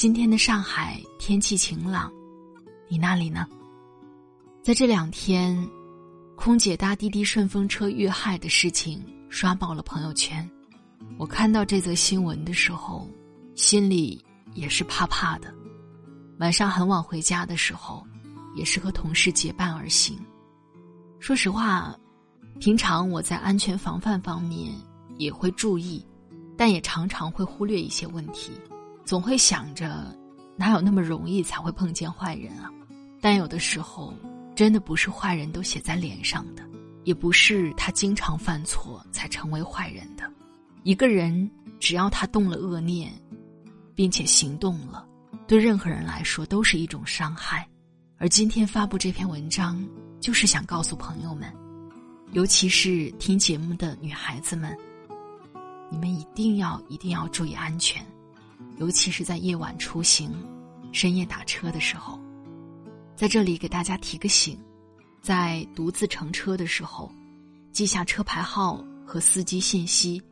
[0.00, 2.10] 今天的上海天气晴朗，
[2.88, 3.46] 你那里呢？
[4.62, 5.54] 在这两天，
[6.36, 10.50] 空姐搭滴滴顺风车遇害的事情刷爆了朋友圈。
[11.18, 13.06] 我看到这则新闻的时候，
[13.54, 15.54] 心里也是怕怕的。
[16.38, 18.02] 晚上很晚回家的时候，
[18.56, 20.18] 也是和同事结伴而行。
[21.18, 21.94] 说实话，
[22.58, 24.72] 平常我在安全防范方面
[25.18, 26.02] 也会注意，
[26.56, 28.52] 但也常常会忽略一些问题。
[29.04, 30.16] 总会想着，
[30.56, 32.70] 哪有那么容易才会碰见坏人啊？
[33.20, 34.14] 但有的时候，
[34.54, 36.62] 真的不是坏人都写在脸上的，
[37.04, 40.30] 也不是他经常犯错才成为坏人的。
[40.82, 43.12] 一个人只要他动了恶念，
[43.94, 45.06] 并且行动了，
[45.46, 47.68] 对任何人来说都是一种伤害。
[48.16, 49.84] 而今天发布这篇文章，
[50.20, 51.52] 就是想告诉朋友们，
[52.32, 54.76] 尤其是听节目的女孩子们，
[55.90, 58.04] 你们一定要一定要注意安全。
[58.80, 60.32] 尤其是在夜晚出行、
[60.90, 62.18] 深夜打车的时候，
[63.14, 64.58] 在这里给大家提个醒：
[65.20, 67.12] 在独自乘车的时候，
[67.72, 70.22] 记下车牌号和司机信息，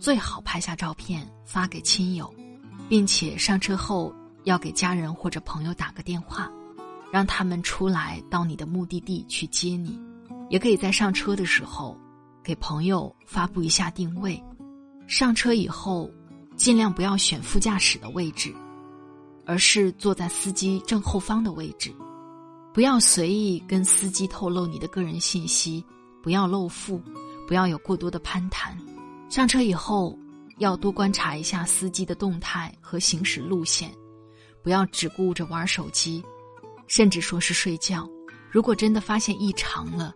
[0.00, 2.34] 最好拍下照片发给亲友，
[2.88, 6.50] 并且上车后要给家人或者朋友打个电话，
[7.12, 9.96] 让他们出来到你的目的地去接你。
[10.48, 11.96] 也可以在上车的时候
[12.42, 14.42] 给朋友发布一下定位，
[15.06, 16.10] 上车以后。
[16.60, 18.54] 尽量不要选副驾驶的位置，
[19.46, 21.90] 而是坐在司机正后方的位置。
[22.74, 25.82] 不要随意跟司机透露你的个人信息，
[26.22, 27.00] 不要露富，
[27.48, 28.76] 不要有过多的攀谈。
[29.30, 30.14] 上车以后
[30.58, 33.90] 要多观察一下司机的动态和行驶路线，
[34.62, 36.22] 不要只顾着玩手机，
[36.88, 38.06] 甚至说是睡觉。
[38.50, 40.14] 如果真的发现异常了，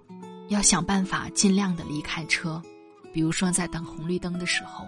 [0.48, 2.60] 要想办法尽量的离开车，
[3.14, 4.84] 比如说在等红绿灯的时候。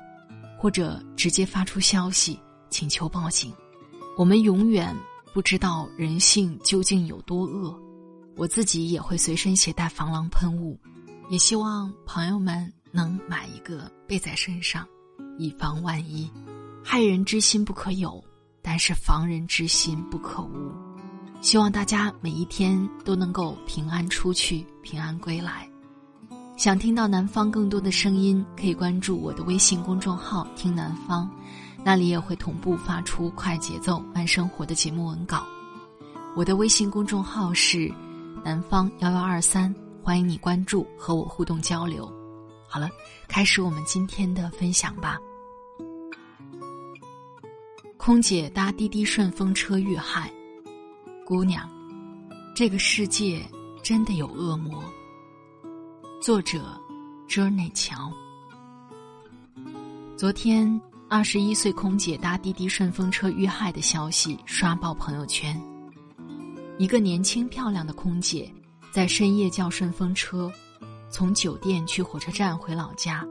[0.66, 2.36] 或者直接发出消息
[2.70, 3.54] 请求报警，
[4.18, 4.92] 我们永远
[5.32, 7.72] 不知道人性究竟有多恶。
[8.36, 10.76] 我自己也会随身携带防狼喷雾，
[11.28, 14.84] 也希望朋友们能买一个备在身上，
[15.38, 16.28] 以防万一。
[16.82, 18.20] 害人之心不可有，
[18.60, 20.74] 但是防人之心不可无。
[21.40, 25.70] 希望大家每一天都能够平安出去，平安归来。
[26.56, 31.30] 想听到南方更多的声音，可以关注我的微信公众号“听南方”，
[31.84, 35.46] 那里也会同步发出快节奏慢生活的节目文稿。
[36.34, 37.92] 我的微信公众号是
[38.42, 39.72] “南方幺幺二三”，
[40.02, 42.10] 欢迎你关注和我互动交流。
[42.66, 42.88] 好了，
[43.28, 45.18] 开始我们今天的分享吧。
[47.98, 50.32] 空姐搭滴滴顺风车遇害，
[51.26, 51.68] 姑娘，
[52.54, 53.44] 这个世界
[53.82, 54.82] 真的有恶魔。
[56.20, 56.80] 作者
[57.28, 58.10] ，j 内乔。
[60.16, 65.60] 昨天，二十一岁空姐搭滴滴顺风车遇害的消息刷爆朋友圈。
[66.78, 68.50] 一个年轻漂亮的空姐，
[68.90, 70.50] 在深夜叫顺风车，
[71.10, 73.24] 从酒店去火车站回老家，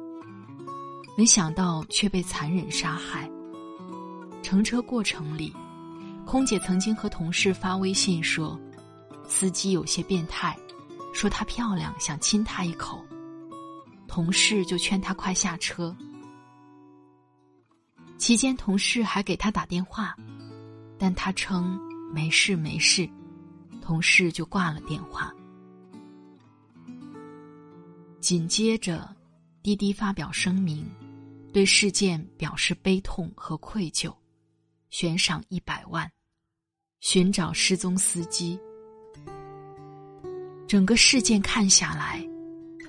[1.17, 3.29] 没想到却被残忍杀害。
[4.43, 5.51] 乘车过程里，
[6.23, 8.57] 空姐曾经和同事发微信说，
[9.27, 10.55] 司机有些变态。
[11.15, 13.03] 说她漂亮，想亲她一口，
[14.05, 15.95] 同事就劝她快下车。
[18.17, 20.13] 期间，同事还给她打电话，
[20.99, 21.79] 但她称
[22.13, 23.09] 没事没事，
[23.81, 25.33] 同事就挂了电话。
[28.19, 29.15] 紧接着，
[29.63, 30.85] 滴滴发表声明，
[31.53, 34.13] 对事件表示悲痛和愧疚，
[34.89, 36.11] 悬赏一百万，
[36.99, 38.59] 寻找失踪司机。
[40.67, 42.27] 整个事件看下来，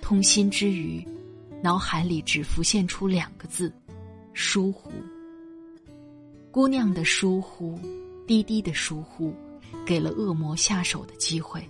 [0.01, 1.07] 痛心之余，
[1.63, 3.71] 脑海里只浮现出两个字：
[4.33, 4.91] 疏忽。
[6.51, 7.79] 姑娘的疏忽，
[8.27, 9.35] 滴滴的疏忽，
[9.85, 11.63] 给了恶魔下手的机会。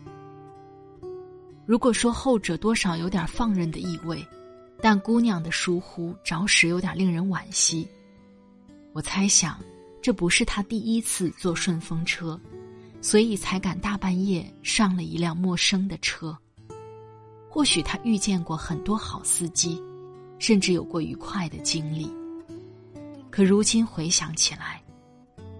[1.67, 4.25] 如果说后者多少有点放任的意味，
[4.81, 7.89] 但姑娘的疏忽着实有点令人惋惜。
[8.93, 9.59] 我猜想，
[10.01, 12.41] 这不是她第一次坐顺风车，
[13.01, 16.37] 所以才敢大半夜上了一辆陌生的车。
[17.49, 19.83] 或许他遇见过很多好司机，
[20.39, 22.11] 甚至有过愉快的经历。
[23.31, 24.83] 可如今回想起来，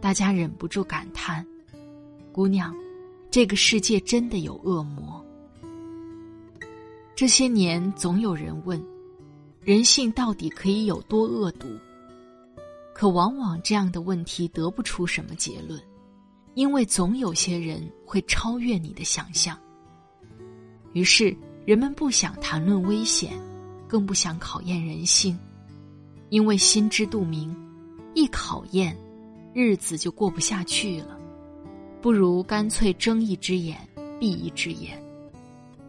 [0.01, 1.47] 大家忍不住感叹：
[2.33, 2.75] 姑娘，
[3.31, 5.25] 这个世界真的有恶魔。
[7.15, 8.83] 这些年，总有人问：
[9.63, 11.69] 人性到底可以有多恶毒？
[12.95, 15.81] 可往往这样的问题得不出什么结论，
[16.57, 19.59] 因为总有些人会超越你的想象。
[20.95, 21.37] 于是，
[21.67, 23.39] 人们不想谈论危险，
[23.87, 25.39] 更不想考验人性，
[26.31, 27.55] 因为心知肚明，
[28.15, 28.97] 一考验，
[29.53, 31.21] 日子就过不下去了。
[32.01, 33.79] 不如干脆睁一只眼
[34.19, 34.99] 闭一只眼。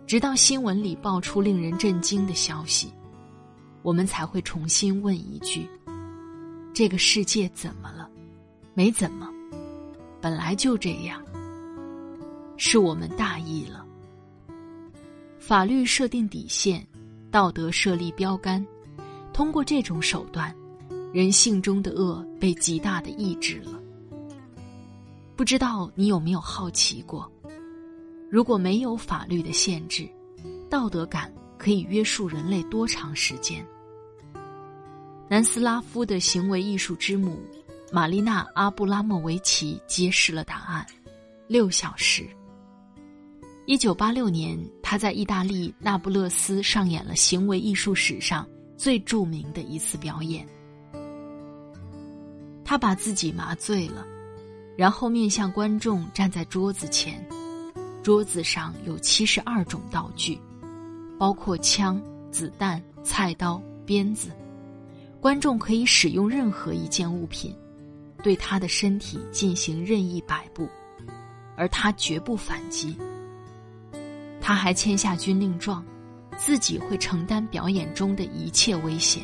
[0.05, 2.91] 直到新闻里爆出令人震惊的消息，
[3.83, 5.65] 我们才会重新问一句：
[6.73, 8.09] 这个世界怎么了？
[8.73, 9.31] 没怎么，
[10.27, 11.23] 本来就这样。
[12.57, 13.85] 是我们大意了。
[15.39, 16.85] 法律设定底线，
[17.31, 18.67] 道德设立标杆，
[19.31, 20.53] 通过这种手段，
[21.13, 23.81] 人性中的恶被极大的抑制了。
[25.37, 27.31] 不知道你有没有好奇过？
[28.29, 30.05] 如果没有法律的限制，
[30.69, 33.65] 道德感可以约束人类多长时间？
[35.29, 37.39] 南斯拉夫的行为艺术之母
[37.89, 40.85] 玛丽娜·阿布拉莫维奇揭示了答案：
[41.47, 42.27] 六小时。
[43.65, 48.45] 一九八六年，他在意大利那不勒斯上演了行为艺术史上
[48.75, 50.45] 最著名的一次表演。
[52.65, 54.05] 他把自己麻醉了，
[54.75, 57.25] 然后面向观众站在桌子前。
[58.03, 60.37] 桌子上有七十二种道具，
[61.17, 62.01] 包括枪、
[62.31, 64.29] 子弹、菜刀、鞭子。
[65.21, 67.53] 观众可以使用任何一件物品，
[68.23, 70.67] 对他的身体进行任意摆布，
[71.55, 72.97] 而他绝不反击。
[74.41, 75.83] 他还签下军令状，
[76.37, 79.23] 自己会承担表演中的一切危险。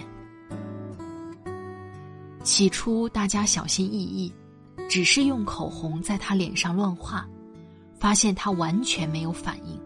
[2.43, 4.33] 起初大家小心翼翼，
[4.89, 7.27] 只是用口红在他脸上乱画。
[7.99, 9.79] 发现他完全没有反应，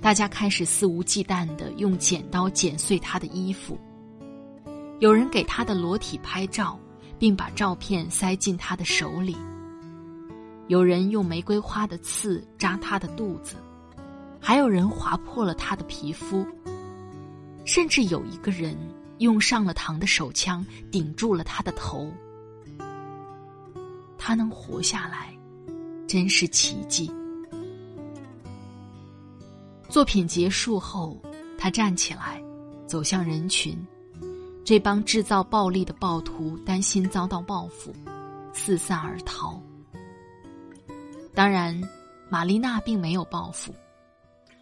[0.00, 3.78] 大家开始肆无忌惮的用剪刀剪碎他的衣服。
[4.98, 6.80] 有人给他的裸体拍照，
[7.18, 9.36] 并把照片塞进他的手里。
[10.68, 13.56] 有人用玫瑰花的刺扎他的肚子，
[14.40, 16.46] 还有人划破了他的皮肤，
[17.64, 18.76] 甚至有一个人
[19.18, 22.10] 用上了膛的手枪顶住了他的头。
[24.16, 25.34] 他能活下来。
[26.08, 27.12] 真是奇迹！
[29.90, 31.20] 作品结束后，
[31.58, 32.42] 他站起来，
[32.86, 33.78] 走向人群。
[34.68, 37.90] 这帮制造暴力的暴徒担心遭到报复，
[38.52, 39.58] 四散而逃。
[41.32, 41.80] 当然，
[42.28, 43.74] 玛丽娜并没有报复，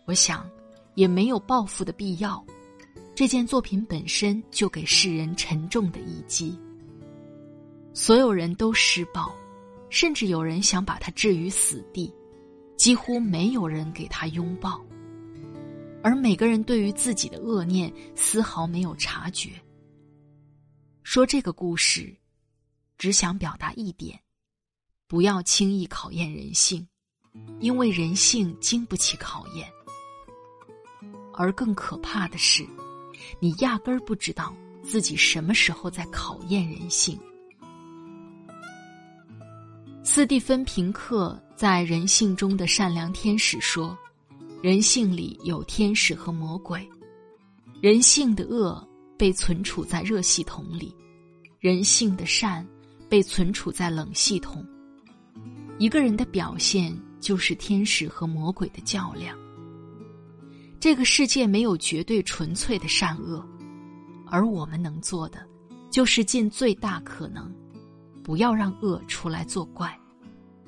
[0.04, 0.48] 我想，
[0.94, 2.40] 也没有报复的必要。
[3.16, 6.56] 这件作品本身就给世人沉重的一击。
[7.92, 9.34] 所有人都施暴。
[9.90, 12.14] 甚至有人想把他置于死地，
[12.76, 14.80] 几乎没有人给他拥抱。
[16.00, 19.50] 而每个人对于自己的恶念丝毫没有察觉。
[21.08, 22.12] 说这个故事，
[22.98, 24.20] 只想表达一点：
[25.06, 26.84] 不要轻易考验人性，
[27.60, 29.70] 因为人性经不起考验。
[31.32, 32.66] 而更可怕的是，
[33.38, 37.16] 你压根儿不知道自己什么时候在考验人性。
[40.02, 43.96] 斯蒂芬·平克在《人性中的善良天使》说
[44.60, 46.84] ：“人性里有天使和魔鬼，
[47.80, 48.84] 人性的恶
[49.18, 50.94] 被存储在热系统里，
[51.58, 52.66] 人性的善
[53.08, 54.64] 被存储在冷系统。
[55.78, 59.36] 一个人的表现就是天使和魔鬼的较量。
[60.78, 63.44] 这个世界没有绝对纯粹的善恶，
[64.26, 65.46] 而我们能做的，
[65.90, 67.52] 就是尽最大可能。”
[68.22, 69.96] 不要让恶出来作怪，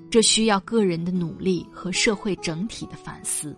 [0.08, 3.52] 这需要个人的努力和社会整体的反思。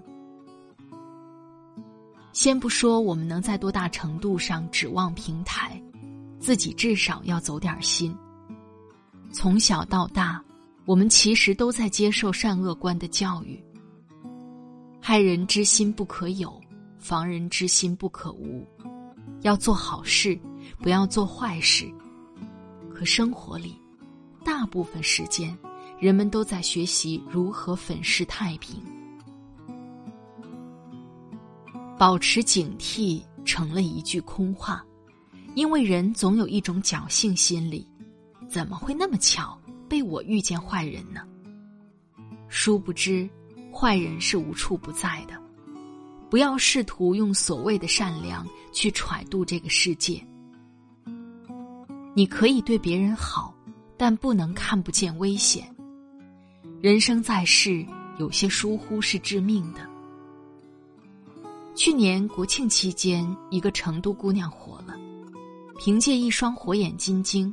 [2.33, 5.81] 先不说我们能在多大程度上指望平台，
[6.39, 8.17] 自己至少要走点心。
[9.33, 10.43] 从小到大，
[10.85, 13.63] 我们其实都在接受善恶观的教育：
[15.01, 16.61] 害人之心不可有，
[16.99, 18.67] 防人之心不可无。
[19.43, 20.39] 要做好事，
[20.79, 21.91] 不要做坏事。
[22.93, 23.77] 可生活里，
[24.45, 25.57] 大部分时间，
[25.99, 28.83] 人们都在学习如何粉饰太平。
[32.01, 34.83] 保持警惕成了一句空话，
[35.55, 37.87] 因为人总有一种侥幸心理，
[38.49, 41.21] 怎么会那么巧被我遇见坏人呢？
[42.49, 43.29] 殊不知，
[43.71, 45.35] 坏人是无处不在的。
[46.31, 50.27] 不要试图用所谓的善良去揣度这个世界。
[52.15, 53.55] 你可以对别人好，
[53.99, 55.69] 但不能看不见危险。
[56.81, 57.85] 人生在世，
[58.19, 59.90] 有些疏忽是致命的。
[61.83, 64.95] 去年国庆期间，一个成都姑娘火了，
[65.79, 67.51] 凭借一双火眼金睛，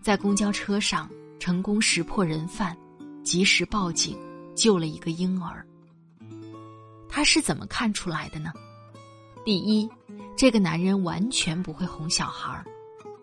[0.00, 2.76] 在公交车上成功识破人贩，
[3.24, 4.16] 及时报警，
[4.54, 5.66] 救了一个婴儿。
[7.08, 8.52] 她是怎么看出来的呢？
[9.44, 9.90] 第一，
[10.36, 12.64] 这个男人完全不会哄小孩儿。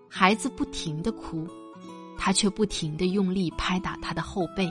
[0.09, 1.47] 孩子不停的哭，
[2.17, 4.69] 他却不停的用力拍打他的后背，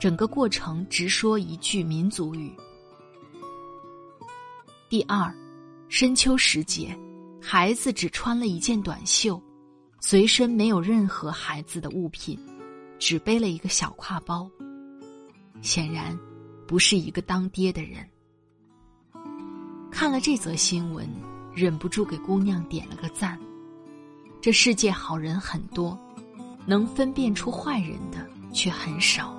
[0.00, 2.52] 整个过程直说一句民族语。
[4.88, 5.30] 第二，
[5.90, 6.98] 深秋时节，
[7.42, 9.38] 孩子只穿了一件短袖，
[10.00, 12.38] 随身没有任何孩子的物品，
[12.98, 14.50] 只背了一个小挎包，
[15.60, 16.18] 显然
[16.66, 18.02] 不是一个当爹的人。
[19.90, 21.06] 看了这则新闻，
[21.54, 23.38] 忍不住给姑娘点了个赞。
[24.40, 25.98] 这世界好人很多，
[26.64, 29.36] 能分辨出坏人的却很少。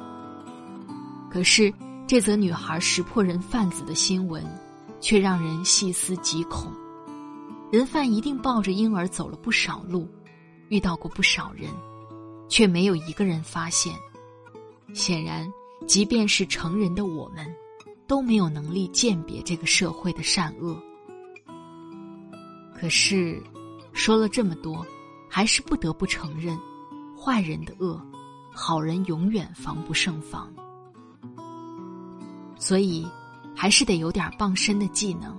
[1.27, 1.74] 可是
[2.06, 4.46] 这则女孩识破人贩子的新闻，
[5.00, 6.72] 却让人细思极恐。
[7.72, 10.08] 人贩一定抱着婴儿走了不少路，
[10.70, 11.70] 遇到过不少人，
[12.48, 13.94] 却没有一个人发现。
[14.94, 15.51] 显然，
[15.88, 17.46] 即便是成人的我们，
[18.08, 20.77] 都没有能力鉴别这个社会的善恶。
[22.75, 23.41] 可是。
[23.91, 24.86] 说了这么多，
[25.27, 26.58] 还是不得不承认，
[27.18, 28.00] 坏人的恶，
[28.53, 30.50] 好人永远防不胜防。
[32.58, 33.06] 所以，
[33.62, 35.38] 还是得有点傍身的技能，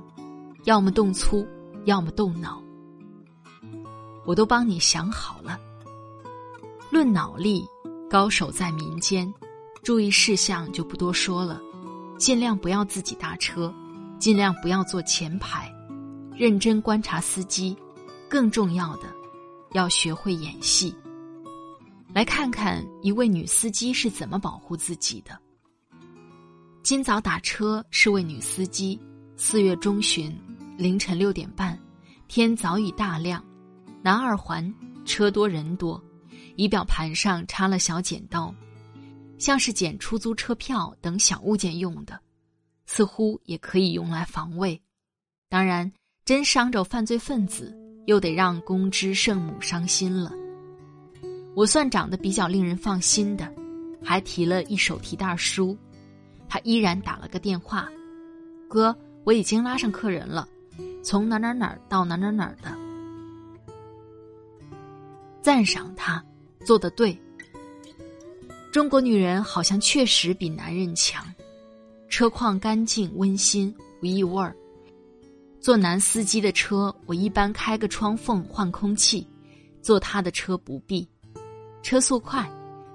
[0.65, 1.49] 要么动粗，
[1.87, 2.63] 要么动脑。
[4.27, 5.59] 我都帮你想好了。
[6.91, 7.67] 论脑力，
[8.11, 9.33] 高手在民间，
[9.83, 11.59] 注意事项就不多说了，
[12.19, 13.75] 尽量不要自己搭车，
[14.19, 15.75] 尽量不要坐前排，
[16.37, 17.75] 认真观察司机。
[18.29, 19.05] 更重要的，
[19.73, 20.95] 要学会演戏。
[22.13, 25.39] 来看看一位女司机是怎么保护自己的。
[26.83, 28.99] 今早打车是位女司机，
[29.37, 30.35] 四月中旬
[30.79, 31.79] 凌晨六点半，
[32.27, 33.45] 天早已大亮，
[34.03, 36.03] 南二环车多人多，
[36.57, 38.55] 仪表盘上插了小剪刀，
[39.39, 42.19] 像是捡出租车票等小物件用的，
[42.87, 44.81] 似乎也可以用来防卫。
[45.49, 45.93] 当然，
[46.25, 47.77] 真伤着犯罪分子。
[48.07, 50.33] 又得让公知圣母伤心了。
[51.55, 53.55] 我算长得比较令人放心的，
[54.03, 55.77] 还提了一手提袋书。
[56.51, 57.89] 他依然打了个电话
[58.69, 60.47] ：“哥，我已经拉上客人了，
[61.01, 62.77] 从哪哪哪到哪哪哪的。”
[65.41, 66.23] 赞赏他
[66.65, 67.17] 做的对。
[68.73, 71.25] 中国女人好像确实比男人强，
[72.09, 74.55] 车况干净温馨无异味儿。
[75.61, 79.25] 坐男司机的车，我一般开个窗缝换空气；
[79.83, 81.09] 坐他的车不必，
[81.83, 82.51] 车速快，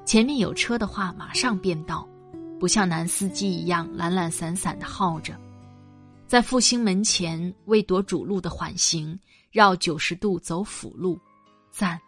[0.05, 2.07] 前面有车的话马上变道，
[2.59, 5.39] 不像男司机一样懒懒散散的耗着。
[6.27, 9.17] 在复兴门前为躲主路的缓行，
[9.51, 11.19] 绕九十度走辅路，
[11.71, 11.99] 赞。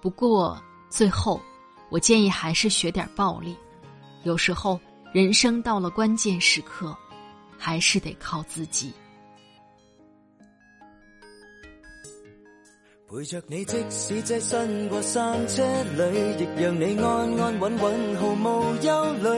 [0.00, 1.40] 不过最后，
[1.90, 3.56] 我建议还是学点暴力，
[4.22, 4.78] 有时候
[5.12, 6.96] 人生到了关键时刻，
[7.58, 8.92] 还是得靠自己。
[13.08, 15.62] 陪着你，即使躋身过山车
[15.96, 19.30] 里，亦让你安安稳稳，毫无忧虑。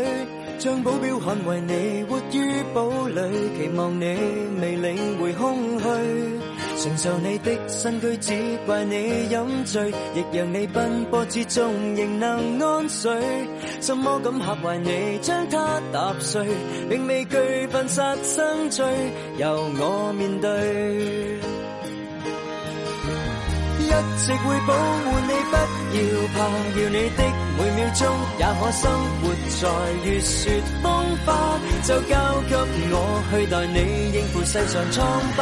[0.58, 4.06] 将保镖捍卫你，活于堡垒，期望你
[4.58, 5.86] 未领会空虚。
[6.78, 13.12] 承受你的身躯，只怪你饮醉，亦让你奔波之中仍能安睡。
[13.82, 16.42] 什么敢吓坏你，将它踏碎，
[16.88, 18.86] 并未惧犯杀生罪，
[19.36, 21.57] 由我面对。
[23.98, 25.56] 一直会保护你，不
[25.96, 25.98] 要
[26.34, 26.38] 怕，
[26.78, 27.20] 要你的
[27.58, 28.00] 每秒钟
[28.38, 28.82] 也可生
[29.18, 29.24] 活
[29.58, 29.62] 在
[30.04, 30.86] 月雪风
[31.26, 31.28] 花，
[31.82, 32.12] 就交
[32.48, 32.54] 给
[32.92, 32.94] 我
[33.30, 33.76] 去代你
[34.12, 34.98] 应付世上疮
[35.36, 35.40] 疤。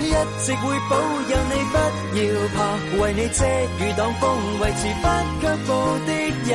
[0.00, 0.12] 一
[0.44, 1.76] 直会保佑你，不
[2.16, 2.22] 要
[2.54, 2.58] 怕，
[3.02, 3.44] 为你遮
[3.84, 4.22] 雨挡风，
[4.60, 5.04] 维持不
[5.40, 5.68] 却步
[6.06, 6.08] 的
[6.50, 6.52] 优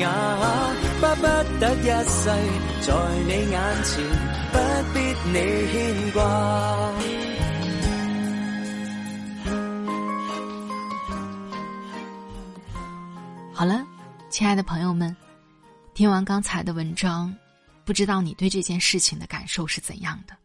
[0.00, 0.04] 雅，
[1.00, 1.22] 巴不
[1.58, 2.28] 得一世
[2.82, 2.88] 在
[3.26, 3.94] 你眼前，
[4.52, 4.54] 不
[4.92, 4.94] 必
[5.32, 5.36] 你
[5.72, 5.74] 牵
[6.12, 6.20] 挂。
[13.56, 13.86] 好了。
[14.28, 15.16] 亲爱的朋友们，
[15.94, 17.34] 听完刚才的文章，
[17.86, 20.36] 不知道你对这件事情的感受是怎样的？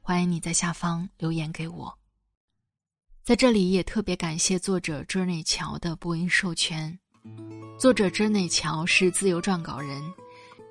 [0.00, 1.94] 欢迎你在下方留言给我。
[3.22, 6.98] 在这里也特别感谢作者 Journey 乔的播音授权。
[7.78, 10.02] 作者 Journey 乔是自由撰稿人，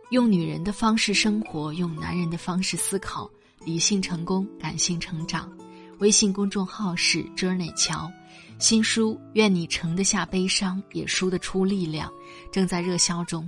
[0.09, 3.29] 用女人的方式生活，用男人的方式思考，
[3.63, 5.55] 理性成功，感性成长。
[5.99, 8.11] 微信公众号是 Journey 乔。
[8.59, 12.09] 新书《愿你盛得下悲伤，也输得出力量》
[12.51, 13.47] 正在热销中。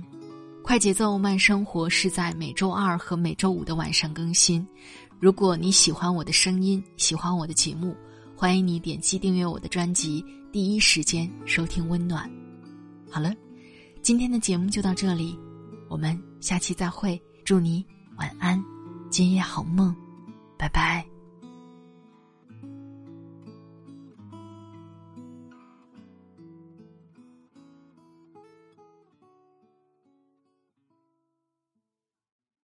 [0.62, 4.66] 快节奏慢生活是在每周二和每周五的晚上更新。
[5.18, 7.96] 如果你喜欢我的声音，喜欢我的节目，
[8.36, 12.30] 欢迎你点击订阅我的专辑，第一时间收听温暖。
[13.10, 13.34] 好了，
[14.02, 15.36] 今天的节目就到这里，
[15.88, 17.20] 我们下期再会。
[17.44, 17.84] 祝你
[18.16, 18.62] 晚安，
[19.10, 19.94] 今夜好梦，
[20.56, 21.09] 拜拜。